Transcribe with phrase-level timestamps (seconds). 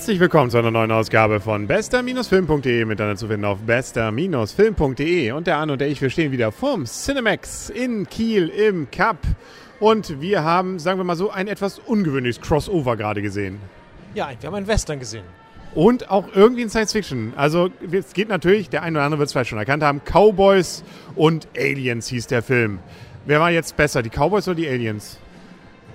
[0.00, 5.58] Herzlich willkommen zu einer neuen Ausgabe von bester-film.de miteinander zu finden auf bester-film.de und der
[5.58, 9.18] Arne und der ich, wir stehen wieder vorm Cinemax in Kiel im Cup
[9.78, 13.58] und wir haben, sagen wir mal so, ein etwas ungewöhnliches Crossover gerade gesehen.
[14.14, 15.24] Ja, wir haben einen Western gesehen.
[15.74, 17.34] Und auch irgendwie in Science Fiction.
[17.36, 20.82] Also es geht natürlich, der eine oder andere wird es vielleicht schon erkannt haben, Cowboys
[21.14, 22.78] und Aliens hieß der Film.
[23.26, 25.18] Wer war jetzt besser, die Cowboys oder die Aliens?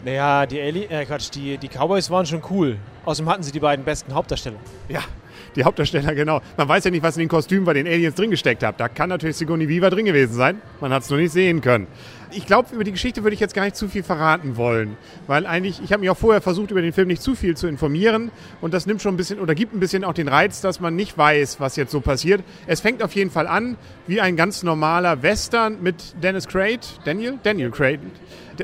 [0.05, 2.77] Naja, die, Ali äh, Quatsch, die, die Cowboys waren schon cool.
[3.05, 4.57] Außerdem hatten sie die beiden besten Hauptdarsteller.
[4.87, 4.99] Ja,
[5.55, 6.41] die Hauptdarsteller, genau.
[6.57, 8.79] Man weiß ja nicht, was in den Kostümen bei den Aliens drin gesteckt hat.
[8.79, 10.61] Da kann natürlich Sigourney Weaver drin gewesen sein.
[10.79, 11.87] Man hat es nur nicht sehen können.
[12.31, 14.97] Ich glaube, über die Geschichte würde ich jetzt gar nicht zu viel verraten wollen,
[15.27, 17.67] weil eigentlich, ich habe mich auch vorher versucht, über den Film nicht zu viel zu
[17.67, 20.79] informieren und das nimmt schon ein bisschen oder gibt ein bisschen auch den Reiz, dass
[20.79, 22.43] man nicht weiß, was jetzt so passiert.
[22.67, 27.39] Es fängt auf jeden Fall an wie ein ganz normaler Western mit Dennis Quaid, Daniel,
[27.43, 27.99] Daniel Quaid,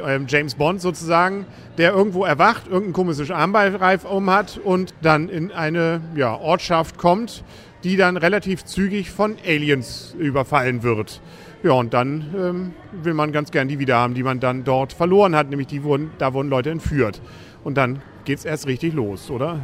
[0.06, 1.46] ähm, James Bond sozusagen,
[1.78, 7.44] der irgendwo erwacht, irgendein komisches Armballreif um hat und dann in eine ja, Ortschaft kommt,
[7.84, 11.22] die dann relativ zügig von Aliens überfallen wird.
[11.64, 12.74] Ja, und dann ähm,
[13.04, 15.84] will man ganz gern die wieder haben, die man dann dort verloren hat, nämlich die
[15.84, 17.22] wurden, da wurden Leute entführt.
[17.64, 19.60] Und dann geht es erst richtig los, oder?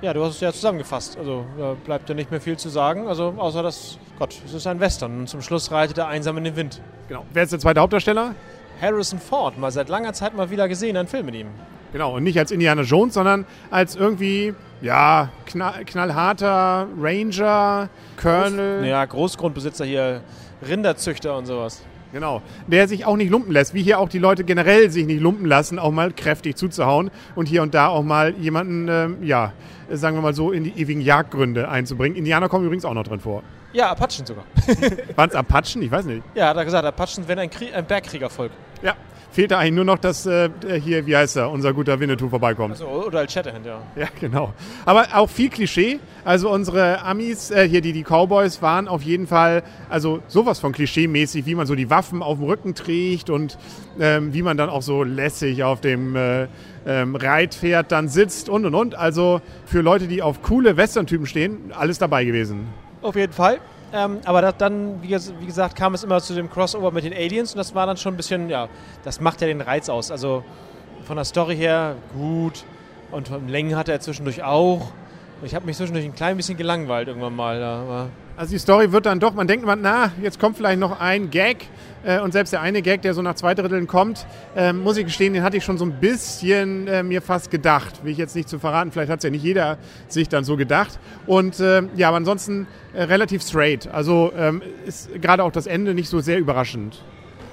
[0.00, 1.18] Ja, du hast es ja zusammengefasst.
[1.18, 3.06] Also da bleibt ja nicht mehr viel zu sagen.
[3.06, 5.20] Also außer dass, Gott, es ist ein Western.
[5.20, 6.80] Und zum Schluss reitet er einsam in den Wind.
[7.08, 7.26] Genau.
[7.34, 8.34] Wer ist der zweite Hauptdarsteller?
[8.80, 11.48] Harrison Ford, mal seit langer Zeit mal wieder gesehen, ein Film mit ihm.
[11.92, 17.88] Genau, und nicht als Indiana Jones, sondern als irgendwie, ja, knall, knallharter Ranger,
[18.20, 18.78] Colonel.
[18.78, 20.22] Groß, ja, Großgrundbesitzer hier,
[20.66, 21.82] Rinderzüchter und sowas.
[22.12, 25.20] Genau, der sich auch nicht lumpen lässt, wie hier auch die Leute generell sich nicht
[25.20, 29.52] lumpen lassen, auch mal kräftig zuzuhauen und hier und da auch mal jemanden, ähm, ja,
[29.90, 32.16] sagen wir mal so, in die ewigen Jagdgründe einzubringen.
[32.16, 33.44] Indianer kommen übrigens auch noch drin vor.
[33.72, 34.44] Ja, Apachen sogar.
[35.14, 35.82] Waren es Apachen?
[35.82, 36.22] Ich weiß nicht.
[36.34, 38.50] Ja, hat er gesagt, Apachen wären ein, ein Bergkriegervolk.
[38.82, 38.94] Ja,
[39.32, 40.50] fehlt da eigentlich nur noch, dass äh,
[40.82, 42.72] hier, wie heißt er, unser guter Winnetou vorbeikommt.
[42.72, 43.80] Also, oder als Shatterhand, ja.
[43.96, 44.52] Ja, genau.
[44.84, 46.00] Aber auch viel Klischee.
[46.24, 50.72] Also unsere Amis, äh, hier die, die Cowboys, waren auf jeden Fall, also sowas von
[50.72, 53.58] Klischee-mäßig, wie man so die Waffen auf dem Rücken trägt und
[53.98, 56.46] ähm, wie man dann auch so lässig auf dem äh,
[56.86, 58.94] ähm, Reitpferd dann sitzt und und und.
[58.94, 62.68] Also für Leute, die auf coole Western-Typen stehen, alles dabei gewesen.
[63.02, 63.58] Auf jeden Fall.
[63.92, 67.12] Ähm, aber das, dann, wie, wie, gesagt, kam es immer zu dem Crossover mit den
[67.12, 68.68] Aliens und das war dann schon ein bisschen, ja,
[69.02, 70.10] das macht ja den Reiz aus.
[70.10, 70.44] Also
[71.04, 72.64] von der Story her gut
[73.10, 74.92] und von Längen hatte er zwischendurch auch.
[75.42, 78.08] Ich habe mich zwischendurch ein klein bisschen gelangweilt irgendwann mal.
[78.40, 80.98] Aber also die Story wird dann doch, man denkt man, na, jetzt kommt vielleicht noch
[80.98, 81.66] ein Gag.
[82.02, 85.04] Äh, und selbst der eine Gag, der so nach zwei Dritteln kommt, äh, muss ich
[85.04, 88.02] gestehen, den hatte ich schon so ein bisschen äh, mir fast gedacht.
[88.02, 89.76] Will ich jetzt nicht zu verraten, vielleicht hat es ja nicht jeder
[90.08, 90.98] sich dann so gedacht.
[91.26, 93.86] Und äh, ja, aber ansonsten äh, relativ straight.
[93.92, 97.04] Also ähm, ist gerade auch das Ende nicht so sehr überraschend.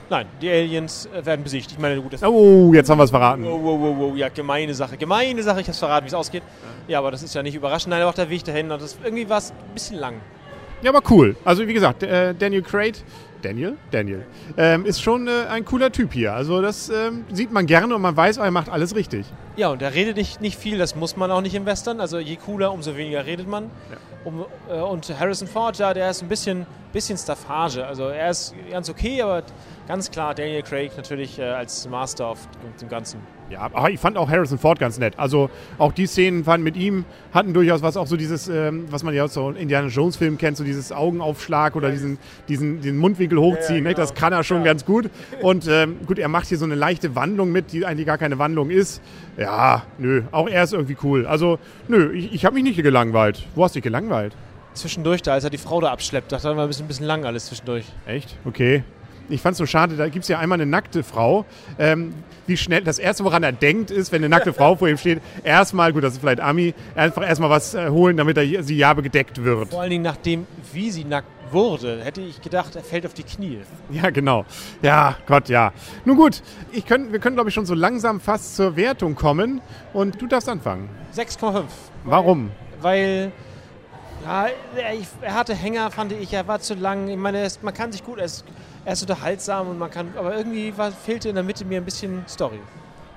[0.09, 1.69] Nein, die Aliens äh, werden besiegt.
[1.69, 3.44] Ich meine, gut, das Oh, jetzt haben wir es verraten.
[3.44, 4.96] Wow, wow, wow, wow, ja, gemeine Sache.
[4.96, 6.44] Gemeine Sache, ich habe es verraten, wie es ausgeht.
[6.88, 7.90] Ja, aber das ist ja nicht überraschend.
[7.90, 8.69] Nein, auch der Weg dahin.
[8.69, 10.22] Das, irgendwie war es ein bisschen lang.
[10.82, 11.36] Ja, aber cool.
[11.44, 13.04] Also wie gesagt, äh, Daniel Craig,
[13.42, 13.78] Daniel?
[13.92, 14.26] Daniel,
[14.58, 16.34] ähm, ist schon äh, ein cooler Typ hier.
[16.34, 19.26] Also das ähm, sieht man gerne und man weiß, er macht alles richtig.
[19.56, 22.00] Ja, und er redet nicht, nicht viel, das muss man auch nicht im Western.
[22.00, 23.66] Also je cooler, umso weniger redet man.
[23.90, 23.98] Ja.
[24.26, 27.86] Um, äh, und Harrison Ford, ja, der ist ein bisschen, bisschen Staffage.
[27.86, 29.44] Also er ist ganz okay, aber
[29.88, 32.48] ganz klar Daniel Craig natürlich äh, als Master auf
[32.82, 33.20] dem Ganzen.
[33.50, 35.13] Ja, aber ich fand auch Harrison Ford ganz nett.
[35.18, 39.03] Also auch die Szenen fanden mit ihm hatten durchaus was, auch so dieses, ähm, was
[39.03, 42.18] man ja aus so Indiana Jones Film kennt, so dieses Augenaufschlag oder diesen,
[42.50, 43.84] diesen, diesen Mundwinkel hochziehen.
[43.86, 43.97] Ja, ja, genau.
[43.97, 44.63] Das kann er schon ja.
[44.66, 45.09] ganz gut.
[45.41, 48.38] Und ähm, gut, er macht hier so eine leichte Wandlung mit, die eigentlich gar keine
[48.38, 49.02] Wandlung ist.
[49.38, 51.25] Ja, nö, auch er ist irgendwie cool.
[51.25, 53.46] Also, nö, ich, ich habe mich nicht gelangweilt.
[53.56, 54.36] Wo hast du dich gelangweilt?
[54.74, 57.25] Zwischendurch, da als er die Frau da abschleppt, dachte war ein bisschen, ein bisschen lang
[57.25, 57.86] alles zwischendurch.
[58.06, 58.36] Echt?
[58.46, 58.84] Okay
[59.30, 61.46] ich fand es so schade, da gibt es ja einmal eine nackte Frau.
[61.78, 62.14] Ähm,
[62.46, 65.22] wie schnell, das erste, woran er denkt, ist, wenn eine nackte Frau vor ihm steht,
[65.44, 68.94] erstmal, gut, das ist vielleicht Ami, einfach erstmal was äh, holen, damit er, sie ja
[68.94, 69.72] gedeckt wird.
[69.72, 73.24] Vor allen Dingen nachdem, wie sie nackt wurde, hätte ich gedacht, er fällt auf die
[73.24, 73.60] Knie.
[73.90, 74.46] Ja, genau.
[74.81, 75.74] Ja, Gott, ja.
[76.06, 76.42] Nun gut,
[76.72, 79.62] ich könnt, wir können, glaube ich, schon so langsam fast zur Wertung kommen
[79.94, 80.90] und du darfst anfangen.
[81.16, 81.63] 6,5.
[82.04, 82.51] Warum?
[82.81, 83.31] Weil
[84.27, 84.47] ja,
[85.21, 87.07] er hatte Hänger, fand ich, er war zu lang.
[87.07, 88.45] Ich meine, man kann sich gut, er ist
[88.88, 91.83] er ist unterhaltsam und man kann, aber irgendwie war, fehlte in der Mitte mir ein
[91.83, 92.62] bisschen Story.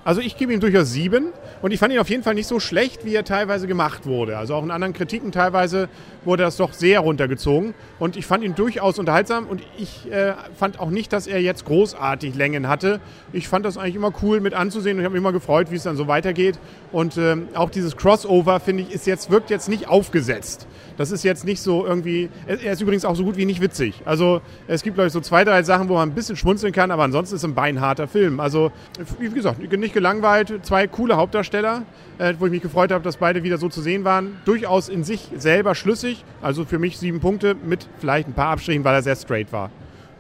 [0.05, 1.29] Also ich gebe ihm durchaus sieben
[1.61, 4.39] und ich fand ihn auf jeden Fall nicht so schlecht, wie er teilweise gemacht wurde.
[4.39, 5.89] Also auch in anderen Kritiken teilweise
[6.25, 10.81] wurde das doch sehr runtergezogen und ich fand ihn durchaus unterhaltsam und ich äh, fand
[10.81, 13.01] auch nicht, dass er jetzt großartig Längen hatte.
[13.33, 15.77] Ich fand das eigentlich immer cool mit anzusehen und ich habe mich immer gefreut, wie
[15.77, 16.59] es dann so weitergeht.
[16.93, 20.67] Und äh, auch dieses Crossover, finde ich, ist jetzt, wirkt jetzt nicht aufgesetzt.
[20.97, 22.29] Das ist jetzt nicht so irgendwie.
[22.47, 24.03] Er ist übrigens auch so gut wie nicht witzig.
[24.05, 26.91] Also es gibt, glaube ich, so zwei, drei Sachen, wo man ein bisschen schmunzeln kann,
[26.91, 28.39] aber ansonsten ist es ein beinharter Film.
[28.39, 28.71] Also,
[29.19, 30.65] wie gesagt, nicht nicht gelangweilt.
[30.65, 31.83] Zwei coole Hauptdarsteller,
[32.19, 34.37] äh, wo ich mich gefreut habe, dass beide wieder so zu sehen waren.
[34.45, 36.25] Durchaus in sich selber schlüssig.
[36.41, 39.71] Also für mich sieben Punkte mit vielleicht ein paar Abstrichen, weil er sehr straight war.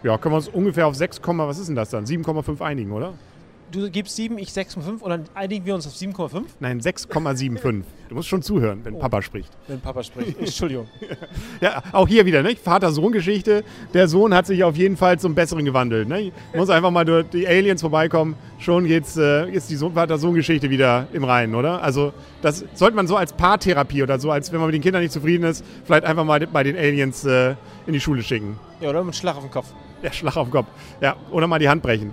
[0.02, 2.04] Ja, können wir uns ungefähr auf 6, was ist denn das dann?
[2.04, 3.14] 7,5 einigen, oder?
[3.72, 6.42] Du gibst 7, ich 6,5 und dann einigen wir uns auf 7,5?
[6.58, 7.84] Nein, 6,75.
[8.08, 9.50] Du musst schon zuhören, wenn oh, Papa spricht.
[9.68, 10.38] Wenn Papa spricht.
[10.38, 10.88] Entschuldigung.
[11.60, 12.56] ja, auch hier wieder, ne?
[12.56, 13.62] Vater-Sohn-Geschichte.
[13.94, 16.08] Der Sohn hat sich auf jeden Fall zum Besseren gewandelt.
[16.08, 16.32] Ne?
[16.54, 18.34] Muss einfach mal durch die Aliens vorbeikommen.
[18.58, 21.80] Schon geht's, äh, ist die Vater-Sohn-Geschichte wieder im Reinen, oder?
[21.80, 22.12] Also,
[22.42, 25.12] das sollte man so als Paartherapie oder so, als wenn man mit den Kindern nicht
[25.12, 27.54] zufrieden ist, vielleicht einfach mal bei den Aliens äh,
[27.86, 28.58] in die Schule schicken.
[28.80, 29.68] Ja, oder mit Schlag auf den Kopf.
[30.02, 30.66] Ja, Schlag auf den Kopf.
[31.00, 32.12] Ja, oder mal die Hand brechen.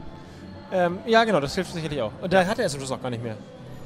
[0.71, 2.11] Ähm, ja, genau, das hilft sicherlich auch.
[2.21, 3.37] Und da hat er es Schluss auch gar nicht mehr.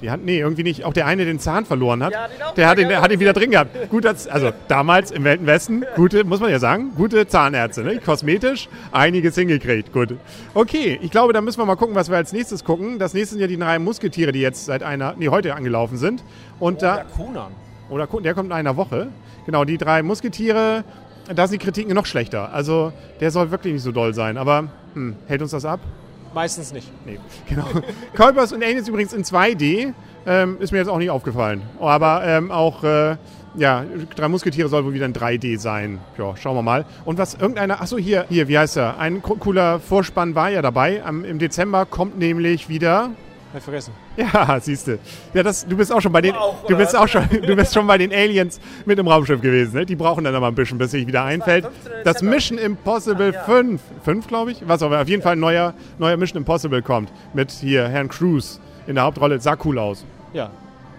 [0.02, 0.84] Die Hand, nee, irgendwie nicht.
[0.84, 3.34] Auch der eine, den Zahn verloren hat, ja, der, hat ihn, der hat ihn wieder
[3.34, 3.90] drin gehabt.
[3.92, 8.00] Gut, also damals im Welten Westen, gute, muss man ja sagen, gute Zahnärzte, ne?
[8.00, 9.94] kosmetisch, einiges hingekriegt.
[9.94, 10.16] Gut.
[10.56, 12.98] Okay, ich glaube, da müssen wir mal gucken, was wir als nächstes gucken.
[12.98, 16.24] Das nächste sind ja die drei Musketiere, die jetzt seit einer, nee, heute angelaufen sind.
[16.60, 17.52] Und oh, da, der Conan.
[17.90, 19.10] Oder der kommt in einer Woche.
[19.46, 20.84] Genau, die drei Musketiere,
[21.34, 22.52] da sind die Kritiken noch schlechter.
[22.54, 24.38] Also der soll wirklich nicht so doll sein.
[24.38, 25.82] Aber hm, hält uns das ab?
[26.34, 26.90] Meistens nicht.
[27.06, 27.20] Nee,
[27.50, 27.66] genau.
[28.16, 29.94] Kolbers und Aliens übrigens in 2D.
[30.26, 31.62] Ähm, ist mir jetzt auch nicht aufgefallen.
[31.80, 33.18] Aber ähm, auch, äh,
[33.56, 33.84] ja,
[34.16, 36.00] Drei Musketiere soll wohl wieder in 3D sein.
[36.18, 36.86] Ja, schauen wir mal.
[37.06, 39.00] Und was irgendeiner, achso, hier, hier, wie heißt er?
[39.00, 41.04] Ein cooler Vorspann war ja dabei.
[41.04, 43.10] Am, Im Dezember kommt nämlich wieder
[43.54, 43.94] hab vergessen.
[44.18, 45.00] Ja, siehst du.
[45.34, 47.74] Ja, das, du bist auch schon bei den, auch, du bist auch schon, du bist
[47.74, 49.76] schon bei den Aliens mit dem Raumschiff gewesen.
[49.76, 49.86] Ne?
[49.86, 51.68] Die brauchen dann aber ein bisschen, bis sich wieder einfällt.
[52.04, 53.56] Das Mission Impossible Ach, ja.
[53.56, 57.12] 5, 5 glaube ich, was aber auf jeden Fall ein neuer, neuer Mission Impossible kommt
[57.34, 59.40] mit hier Herrn Cruz in der Hauptrolle.
[59.40, 60.06] Sah cool aus.
[60.34, 60.50] Ja,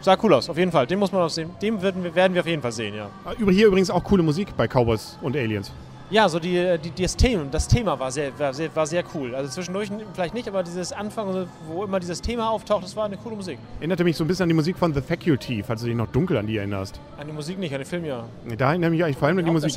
[0.00, 0.86] sah cool aus, auf jeden Fall.
[0.86, 1.50] Den muss man auch sehen.
[1.60, 3.08] Den werden wir, werden wir auf jeden Fall sehen, ja.
[3.38, 5.72] Über hier übrigens auch coole Musik bei Cowboys und Aliens.
[6.12, 9.34] Ja, so die, die, das, Thema, das Thema war sehr, war, sehr, war sehr cool.
[9.34, 13.16] Also zwischendurch vielleicht nicht, aber dieses Anfang, wo immer dieses Thema auftaucht, das war eine
[13.16, 13.58] coole Musik.
[13.78, 16.08] Erinnerte mich so ein bisschen an die Musik von The Faculty, falls du dich noch
[16.08, 17.00] dunkel an die erinnerst.
[17.18, 18.24] An die Musik nicht, an den Film ja.
[18.58, 19.72] Da erinnere ich mich eigentlich vor allem an die Musik.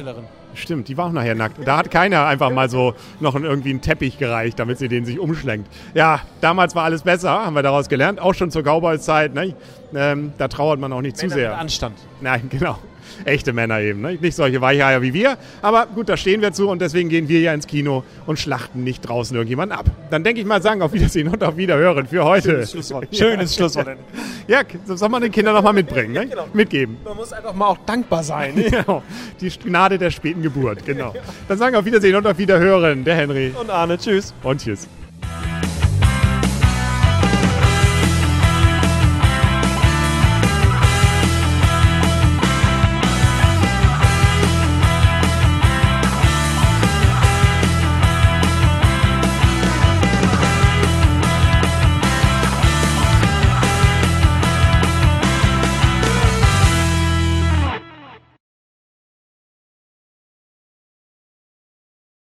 [0.55, 1.65] Stimmt, die war auch nachher nackt.
[1.65, 5.17] Da hat keiner einfach mal so noch irgendwie einen Teppich gereicht, damit sie den sich
[5.17, 5.71] umschlenkt.
[5.93, 8.19] Ja, damals war alles besser, haben wir daraus gelernt.
[8.19, 9.33] Auch schon zur Cowboys-Zeit.
[9.33, 9.53] Ne?
[9.95, 11.51] Ähm, da trauert man auch nicht Männer zu sehr.
[11.51, 11.97] Mit Anstand.
[12.19, 12.77] Nein, genau
[13.25, 14.01] echte Männer eben.
[14.01, 14.17] Ne?
[14.19, 15.37] Nicht solche Weicheier wie wir.
[15.61, 18.83] Aber gut, da stehen wir zu und deswegen gehen wir ja ins Kino und schlachten
[18.83, 19.85] nicht draußen irgendjemanden ab.
[20.09, 22.49] Dann denke ich mal sagen, auf Wiedersehen und auf Wiederhören für heute.
[22.49, 23.15] Schönes Schlusswort.
[23.15, 23.87] Schönes Schlusswort.
[24.47, 26.13] ja, das soll man den Kindern nochmal mitbringen.
[26.13, 26.27] Ne?
[26.27, 26.47] Genau.
[26.53, 26.97] Mitgeben.
[27.03, 28.55] Man muss einfach mal auch dankbar sein.
[28.69, 29.03] genau.
[29.39, 31.13] Die Gnade der späten Geburt, genau.
[31.47, 33.03] Dann sagen wir auf Wiedersehen und auf Wiederhören.
[33.03, 33.53] Der Henry.
[33.59, 33.97] Und Arne.
[33.97, 34.33] Tschüss.
[34.43, 34.87] Und tschüss.